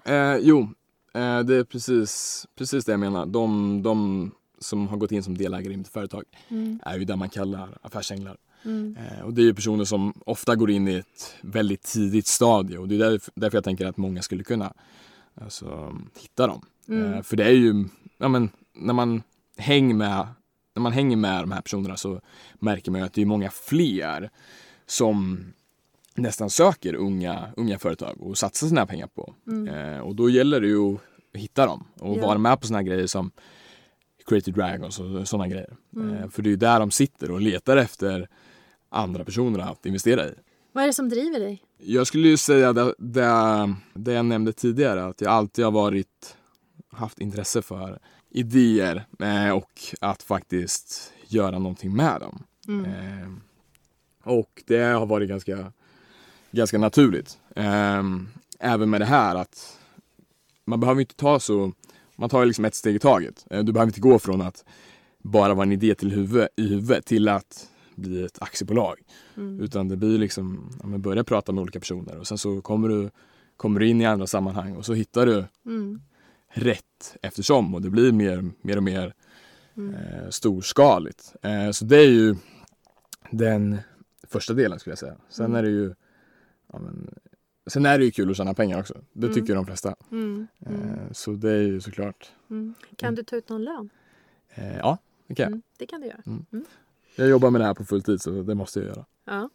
[0.04, 0.68] Eh, jo,
[1.14, 3.26] eh, det är precis, precis det jag menar.
[3.26, 6.80] De, de som har gått in som delägare i mitt företag Mm.
[6.82, 8.36] är ju det man kallar affärsänglar.
[8.64, 8.96] Mm.
[8.96, 12.78] Eh, och det är ju personer som ofta går in i ett väldigt tidigt stadie
[12.78, 14.72] och det är därför, därför jag tänker att många skulle kunna
[15.34, 16.64] alltså, hitta dem.
[16.88, 17.12] Mm.
[17.12, 17.84] Eh, för det är ju,
[18.18, 19.22] ja men när man
[19.56, 20.26] hänger med
[20.74, 22.20] när man hänger med de här personerna så
[22.54, 24.30] märker man ju att det är många fler
[24.86, 25.44] som
[26.20, 29.34] nästan söker unga, unga företag och satsar sina pengar på.
[29.46, 29.68] Mm.
[29.94, 31.00] Eh, och då gäller det ju att
[31.34, 32.26] hitta dem och Ja.
[32.26, 33.30] vara med på såna grejer som
[34.26, 35.76] Creative Dragons och sådana grejer.
[35.96, 36.16] Mm.
[36.16, 38.28] Eh, för det är ju där de sitter och letar efter
[38.88, 40.34] andra personer att investera i.
[40.72, 41.62] Vad är det som driver dig?
[41.78, 46.36] Jag skulle ju säga det, det, det jag nämnde tidigare, att jag alltid har varit
[46.92, 47.98] haft intresse för
[48.30, 52.42] idéer eh, och att faktiskt göra någonting med dem.
[52.68, 52.84] Mm.
[52.84, 53.28] Eh,
[54.24, 55.72] och det har varit ganska,
[56.50, 57.38] ganska naturligt.
[57.56, 58.02] Eh,
[58.60, 59.78] även med det här att
[60.64, 61.72] man behöver inte ta så,
[62.16, 63.46] man tar liksom ett steg i taget.
[63.50, 64.64] Eh, du behöver inte gå från att
[65.22, 68.98] bara vara en idé till huvud, i huvudet till att bli ett aktiebolag.
[69.36, 69.60] Mm.
[69.60, 73.10] Utan det blir liksom, ja, börja prata med olika personer och sen så kommer du,
[73.56, 76.00] kommer du in i andra sammanhang och så hittar du Mm.
[76.52, 79.14] rätt eftersom och det blir mer, mer och mer
[79.76, 79.94] Mm.
[79.94, 81.34] eh, storskaligt.
[81.42, 82.36] Eh, så det är ju
[83.30, 83.78] den
[84.28, 85.14] första delen skulle jag säga.
[85.28, 85.56] Sen Mm.
[85.58, 85.94] är det ju
[86.72, 87.14] ja, men,
[87.70, 88.94] Sen är det ju kul att tjäna pengar också.
[89.12, 89.34] Det Mm.
[89.40, 89.94] tycker de flesta.
[90.10, 90.46] Mm.
[90.66, 90.80] Mm.
[90.90, 92.30] Eh, så det är ju såklart.
[92.50, 92.74] Mm.
[92.96, 93.90] Kan du ta ut någon lön?
[94.54, 95.48] Eh, ja, det kan jag.
[95.48, 95.62] Mm.
[95.78, 96.22] Det kan du göra.
[97.16, 99.04] Jag jobbar med det här på full tid så det måste jag göra.
[99.24, 99.50] Ja.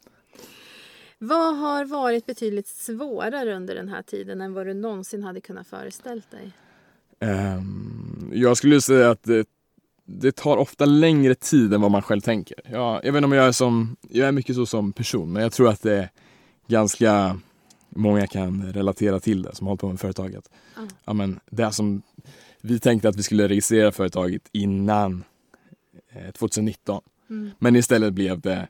[1.18, 5.66] Vad har varit betydligt svårare under den här tiden än vad du någonsin hade kunnat
[5.66, 6.52] föreställt dig?
[7.20, 9.48] Ehm, jag skulle säga att det,
[10.04, 12.60] det tar ofta längre tid än vad man själv tänker.
[12.70, 15.42] Jag, jag vet inte om jag är som, jag är mycket så som person, men
[15.42, 16.10] jag tror att det
[16.66, 17.40] ganska
[17.88, 20.50] många kan relatera till det som håller på med företaget.
[20.76, 20.82] Ja.
[21.04, 22.02] Ja, men det som
[22.60, 25.24] vi tänkte att vi skulle registrera företaget innan
[26.12, 27.50] eh, 2019, Mm.
[27.58, 28.68] men istället blev det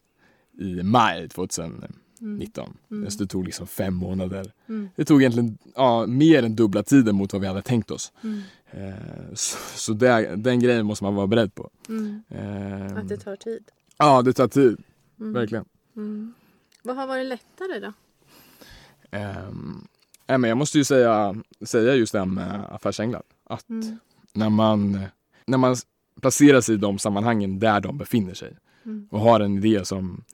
[0.59, 1.91] i maj 2019.
[2.21, 3.01] Mm.
[3.01, 3.11] Mm.
[3.11, 4.53] Så det tog liksom fem månader.
[4.69, 4.89] Mm.
[4.97, 8.13] Det tog egentligen ja, mer än dubbla tiden mot vad vi hade tänkt oss.
[8.23, 8.41] Mm.
[8.71, 8.95] Eh,
[9.35, 11.71] Så, så det, den grejen måste man vara beredd på.
[11.89, 12.23] Mm.
[12.29, 13.65] Eh, Att det tar tid.
[13.99, 14.77] Ja, det tar tid.
[15.21, 15.33] Mm.
[15.33, 15.65] Verkligen.
[15.97, 16.35] Mm.
[16.87, 17.93] Vad har varit lättare då?
[19.49, 19.89] Um,
[20.27, 23.23] men jag måste ju säga, säga just det här med affärsänglar.
[23.45, 23.99] Att Mm.
[24.33, 25.01] när, man,
[25.47, 25.77] när man
[26.21, 29.09] placerar sig i de sammanhangen där de befinner sig Mm.
[29.11, 30.25] och har en idé som,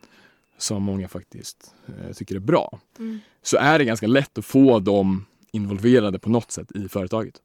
[0.59, 3.19] som många faktiskt eh, tycker är bra Mm.
[3.43, 7.43] så är det ganska lätt att få dem involverade på något sätt i företaget.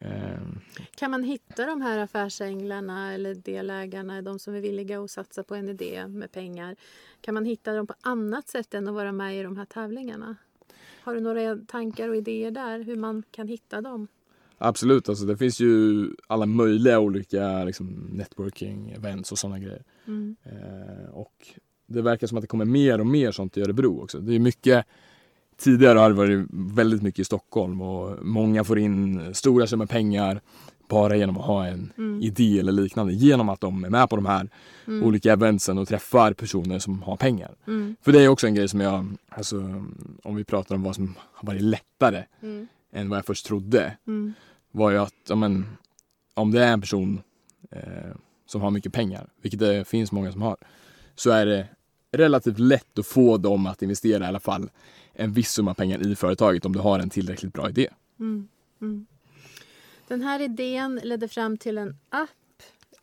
[0.00, 0.60] Ehm,
[0.94, 5.54] Kan man hitta de här affärsänglarna eller delägarna, de som är villiga att satsa på
[5.54, 6.76] en idé med pengar?
[7.20, 10.36] Kan man hitta dem på annat sätt än att vara med i de här tävlingarna?
[11.00, 14.08] Har du några tankar och idéer där hur man kan hitta dem?
[14.58, 19.82] Absolut, alltså det finns ju alla möjliga olika liksom, networking, events och sådana grejer.
[20.06, 20.36] Mm.
[20.42, 21.48] Eh, och
[21.86, 24.20] det verkar som att det kommer mer och mer sånt i Örebro också.
[24.20, 24.86] Det är mycket,
[25.58, 30.40] tidigare har det varit väldigt mycket i Stockholm och många får in stora summor pengar
[30.88, 32.22] bara genom att ha en Mm.
[32.22, 33.12] idé eller liknande.
[33.12, 34.48] Genom att de är med på de här
[34.86, 35.02] Mm.
[35.06, 37.54] olika eventsen och träffar personer som har pengar.
[37.66, 37.96] Mm.
[38.02, 39.84] För det är också en grej som jag, alltså
[40.22, 42.68] om vi pratar om vad som har varit lättare Mm.
[42.92, 44.32] än vad jag först trodde Mm.
[44.70, 45.66] var ju att ja, men,
[46.34, 47.20] om det är en person
[47.70, 47.80] eh,
[48.46, 50.56] som har mycket pengar, vilket det finns många som har,
[51.14, 51.66] så är det
[52.12, 54.70] relativt lätt att få dem att investera i alla fall
[55.18, 57.88] en viss summa pengar i företaget om du har en tillräckligt bra idé.
[58.20, 58.48] Mm.
[58.80, 59.06] Mm.
[60.08, 62.30] Den här idén ledde fram till en app.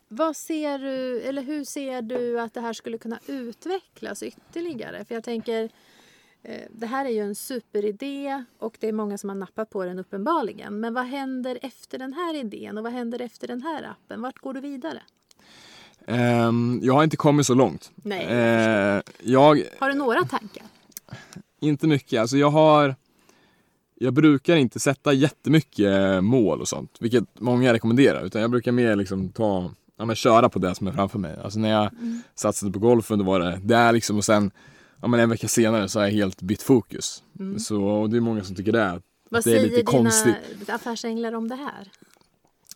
[0.08, 5.06] Vad ser du, eller hur ser du att det här skulle kunna utvecklas ytterligare?
[5.06, 5.70] För jag tänker,
[6.44, 9.86] eh, det här är ju en superidé och det är många som har nappat på
[9.86, 10.80] den uppenbarligen.
[10.80, 14.22] Men vad händer efter den här idén och vad händer efter den här appen?
[14.22, 15.02] Vart går du vidare?
[16.08, 17.92] Ehm, jag har inte kommit så långt.
[17.96, 20.64] Nej, Eh, jag, Har du några tankar?
[21.62, 22.96] Inte mycket, alltså jag har
[23.98, 28.96] jag brukar inte sätta jättemycket mål och sånt, vilket många rekommenderar, utan jag brukar mer
[28.96, 31.38] liksom ta, ja men köra på det som är framför mig.
[31.44, 32.22] Alltså när jag Mm.
[32.36, 34.52] satsade på golfen då var det där liksom och sen,
[35.02, 37.24] ja men en vecka senare så har jag helt bytt fokus.
[37.40, 37.60] Mm.
[37.60, 39.02] Så och det är många som tycker det.
[39.30, 40.36] Vad det är säger lite dina konstigt.
[40.70, 41.92] affärsänglar om det här?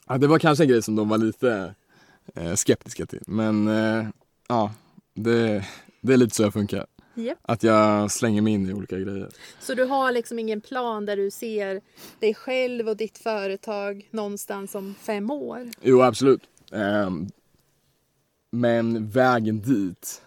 [0.08, 1.74] Ja, det var kanske en grej som de var lite
[2.36, 4.08] eh, skeptiska till, men eh,
[4.48, 4.74] ja,
[5.14, 5.66] det,
[6.02, 6.86] det är lite så jag funkar.
[7.24, 7.38] Japp.
[7.42, 9.30] Att jag slänger mig in i olika grejer.
[9.60, 11.82] Så du har liksom ingen plan där du ser
[12.20, 15.70] dig själv och ditt företag någonstans om fem år?
[15.82, 16.42] Jo, absolut.
[16.72, 17.28] Ehm,
[18.52, 20.22] men vägen dit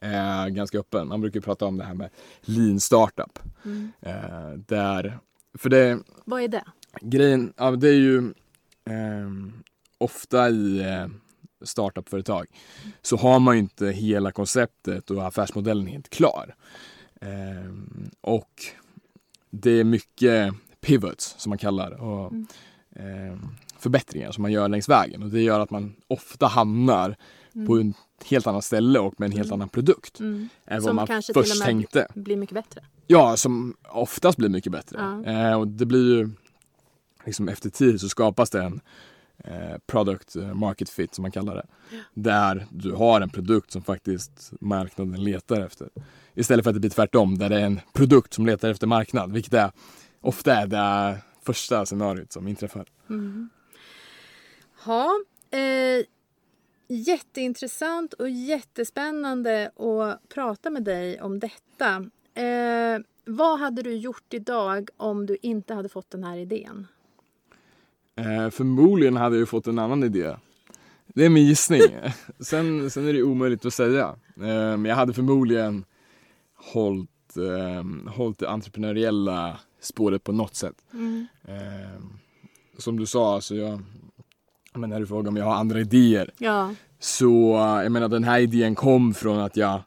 [0.00, 1.08] är ganska öppen.
[1.08, 3.38] Man brukar prata om det här med lean startup.
[3.64, 3.92] Mm.
[4.00, 5.18] Eh, där,
[5.58, 6.64] för det, Vad är det?
[7.00, 8.34] grejen, ja, det är ju
[8.84, 9.52] ehm,
[9.98, 11.06] ofta i eh,
[11.62, 12.46] startupföretag
[13.02, 16.54] så har man ju inte hela konceptet och affärsmodellen helt klar.
[17.20, 18.50] Ehm, och
[19.50, 22.46] det är mycket pivots som man kallar och Mm.
[22.96, 23.40] ehm,
[23.78, 27.16] förbättringar som man gör längs vägen och det gör att man ofta hamnar
[27.54, 27.66] Mm.
[27.66, 29.54] på ett helt annat ställe och med en helt Mm.
[29.54, 30.48] annan produkt Mm.
[30.66, 32.06] än Som vad man kanske till först och med- tänkte.
[32.14, 32.84] Blir mycket bättre.
[33.06, 34.98] Ja, som oftast blir mycket bättre.
[35.24, 35.32] Ja.
[35.32, 36.30] Eh, och det blir ju
[37.24, 38.80] liksom efter tid så skapas det en
[39.44, 41.66] eh, product eh, market fit som man kallar det.
[42.14, 45.88] Där du har en produkt som faktiskt marknaden letar efter.
[46.34, 49.32] Istället för att det blir tvärtom där det är en produkt som letar efter marknad.
[49.32, 49.70] Vilket är
[50.20, 52.86] ofta är det första scenariot som inträffar.
[53.10, 53.48] Mm.
[54.86, 55.10] Ja,
[55.50, 56.04] eh,
[56.88, 62.10] jätteintressant och jättespännande att prata med dig om detta.
[62.42, 66.86] Eh, vad hade du gjort idag om du inte hade fått den här idén?
[68.16, 70.36] Eh, förmodligen hade jag ju fått en annan idé.
[71.06, 71.82] Det är min gissning.
[72.40, 74.14] sen, sen är det omöjligt att säga.
[74.36, 74.42] Eh,
[74.76, 75.84] men jag hade förmodligen
[76.54, 80.74] hållit, eh, hållit det entreprenöriella spåret på något sätt.
[81.48, 82.02] Eh,
[82.78, 83.80] som du sa, alltså jag,
[84.74, 86.30] men när du frågar om jag har andra idéer.
[86.38, 89.80] Ja, Så jag menar den här idén kom från att jag,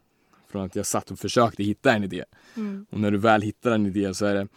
[0.48, 2.24] från att jag satt och försökte hitta en idé.
[2.56, 2.86] Mm.
[2.90, 4.48] Och när du väl hittar en idé så är det,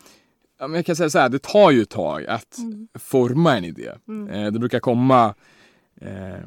[0.64, 2.88] ja, men jag kan säga så här, det tar ju ett tag att Mm.
[2.94, 3.88] forma en idé.
[4.32, 5.36] Eh, det brukar komma
[6.02, 6.40] eh,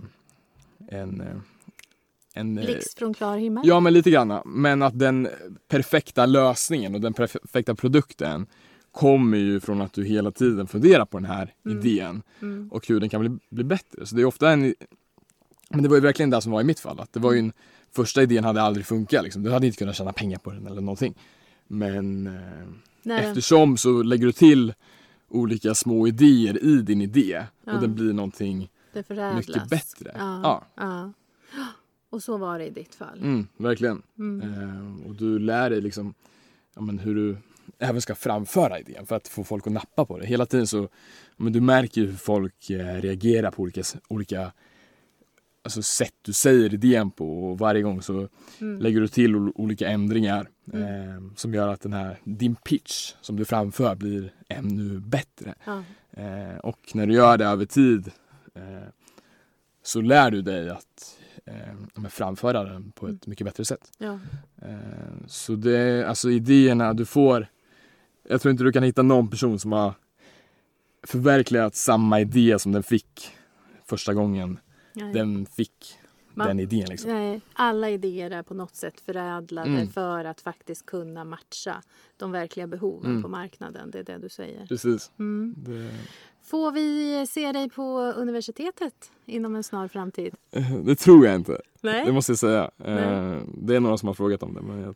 [0.88, 1.26] en, eh,
[2.34, 3.62] en eh, blixt från klar himmel.
[3.66, 4.40] Ja men lite grann.
[4.44, 5.28] Men att den
[5.68, 8.46] perfekta lösningen och den perfekta produkten
[8.92, 12.68] kommer ju från att du hela tiden funderar på den här idén Mm.
[12.72, 14.06] och hur den kan bli, bli bättre.
[14.06, 14.74] Så det är ofta en...
[15.70, 17.00] Men det var ju verkligen det som var i mitt fall.
[17.00, 17.52] Att det var ju en...
[17.96, 19.42] Första idén hade aldrig funkat liksom.
[19.42, 21.14] Du hade inte kunnat tjäna pengar på den eller någonting.
[21.66, 22.66] Men eh,
[23.06, 23.24] Nej.
[23.24, 24.74] eftersom så lägger du till
[25.28, 27.74] olika små idéer i din idé Ja.
[27.74, 28.68] och den blir någonting
[29.36, 30.14] mycket bättre.
[30.18, 31.12] Ja, Ja.
[32.10, 33.18] Och så var det i ditt fall.
[33.22, 34.02] Mm, verkligen.
[34.18, 34.40] Mm.
[34.52, 36.14] Eh, och du lär dig liksom
[36.74, 37.36] ja, men hur du
[37.78, 40.26] även ska framföra idén för att få folk att nappa på det.
[40.26, 40.88] Hela tiden så,
[41.36, 44.52] men du märker hur folk eh, reagerar på olika, olika
[45.66, 48.28] alltså, sätt du säger idén på och varje gång så
[48.60, 48.80] Mm.
[48.80, 53.36] lägger du till ol- olika ändringar eh, som gör att den här, din pitch som
[53.36, 55.54] du framför blir ännu bättre.
[55.64, 55.82] Ja.
[56.22, 58.10] Eh, och när du gör det över tid
[58.54, 58.88] eh,
[59.82, 63.92] så lär du dig att eh, framföra den på ett mycket bättre sätt.
[63.98, 64.18] Ja.
[64.62, 67.46] Eh, så det, alltså idéerna du får,
[68.28, 69.94] jag tror inte du kan hitta någon person som har
[71.06, 73.30] förverkligat samma idé som den fick
[73.88, 74.58] första gången
[74.96, 75.12] Nej.
[75.12, 75.98] den fick
[76.34, 76.86] Man- den idén.
[76.88, 77.10] Liksom.
[77.10, 79.88] Nej, alla idéer är på något sätt förädlade Mm.
[79.88, 81.82] för att faktiskt kunna matcha
[82.16, 83.22] de verkliga behoven Mm.
[83.22, 83.90] på marknaden.
[83.90, 84.66] Det är det du säger.
[84.66, 85.10] Precis.
[85.18, 85.54] Mm.
[85.58, 85.90] Det,
[86.42, 90.34] Får vi se dig på universitetet inom en snar framtid?
[90.84, 91.52] det tror jag inte.
[91.52, 92.70] Det Nej, måste jag säga.
[92.76, 92.98] Nej.
[93.04, 94.94] Eh, det är några som har frågat om det men jag,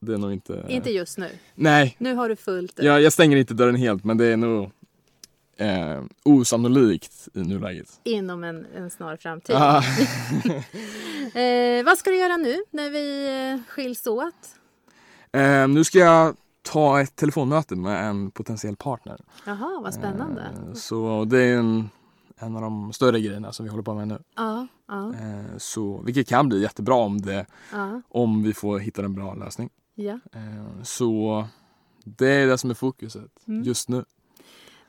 [0.00, 0.66] det är nog inte...
[0.68, 1.28] inte just nu.
[1.54, 4.70] Nej, Nu har du fullt jag, jag stänger inte dörren helt men det är nog
[5.56, 8.00] eh, osannolikt i nuläget.
[8.04, 9.56] inom en, en snar framtid.
[9.58, 9.82] Ah.
[11.34, 14.34] Eh, vad ska du göra nu när vi eh, skiljs åt?
[15.32, 19.20] Eh, nu ska jag ta ett telefonmöte med en potentiell partner.
[19.46, 20.42] Jaha, vad spännande.
[20.42, 21.90] Eh, så det är en,
[22.38, 24.18] en av de större grejerna som vi håller på med nu.
[24.36, 29.04] Ja, ja, Eh, så, vilket kan bli jättebra om, det, ja, om vi får hitta
[29.04, 29.70] en bra lösning.
[29.94, 30.18] ja.
[30.32, 31.44] Eh, så
[32.04, 33.62] det är det som är fokuset Mm.
[33.62, 34.04] just nu.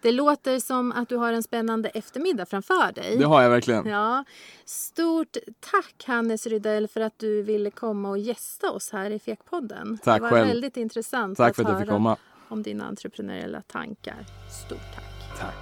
[0.03, 3.17] Det låter som att du har en spännande eftermiddag framför dig.
[3.17, 3.85] Det har jag verkligen.
[3.87, 4.23] Ja.
[4.65, 9.97] Stort tack Hannes Rydell för att du ville komma och gästa oss här i Fekpodden.
[10.03, 10.47] Tack det var själv.
[10.47, 12.17] väldigt intressant Tack att för att jag höra fick komma.
[12.47, 14.25] om dina entreprenöriella tankar.
[14.65, 15.39] Stort tack.
[15.39, 15.55] Tack.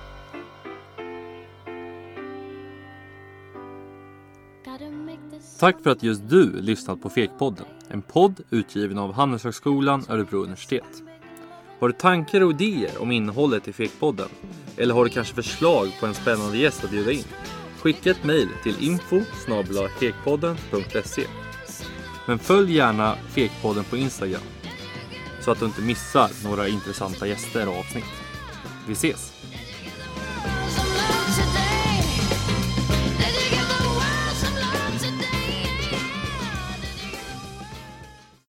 [5.59, 7.65] Tack för att just du lyssnat på Fekpodden.
[7.87, 11.03] En podd utgiven av Handelshögskolan Örebro universitet.
[11.81, 14.29] Har du tankar och idéer om innehållet i Fekpodden?
[14.77, 17.23] Eller har du kanske förslag på en spännande gäst att bjuda in?
[17.79, 19.21] Skicka ett mejl till info
[22.27, 24.41] Men följ gärna Fekpodden på Instagram
[25.41, 28.05] så att du inte missar några intressanta gäster och avsnitt.
[28.87, 29.30] Vi ses!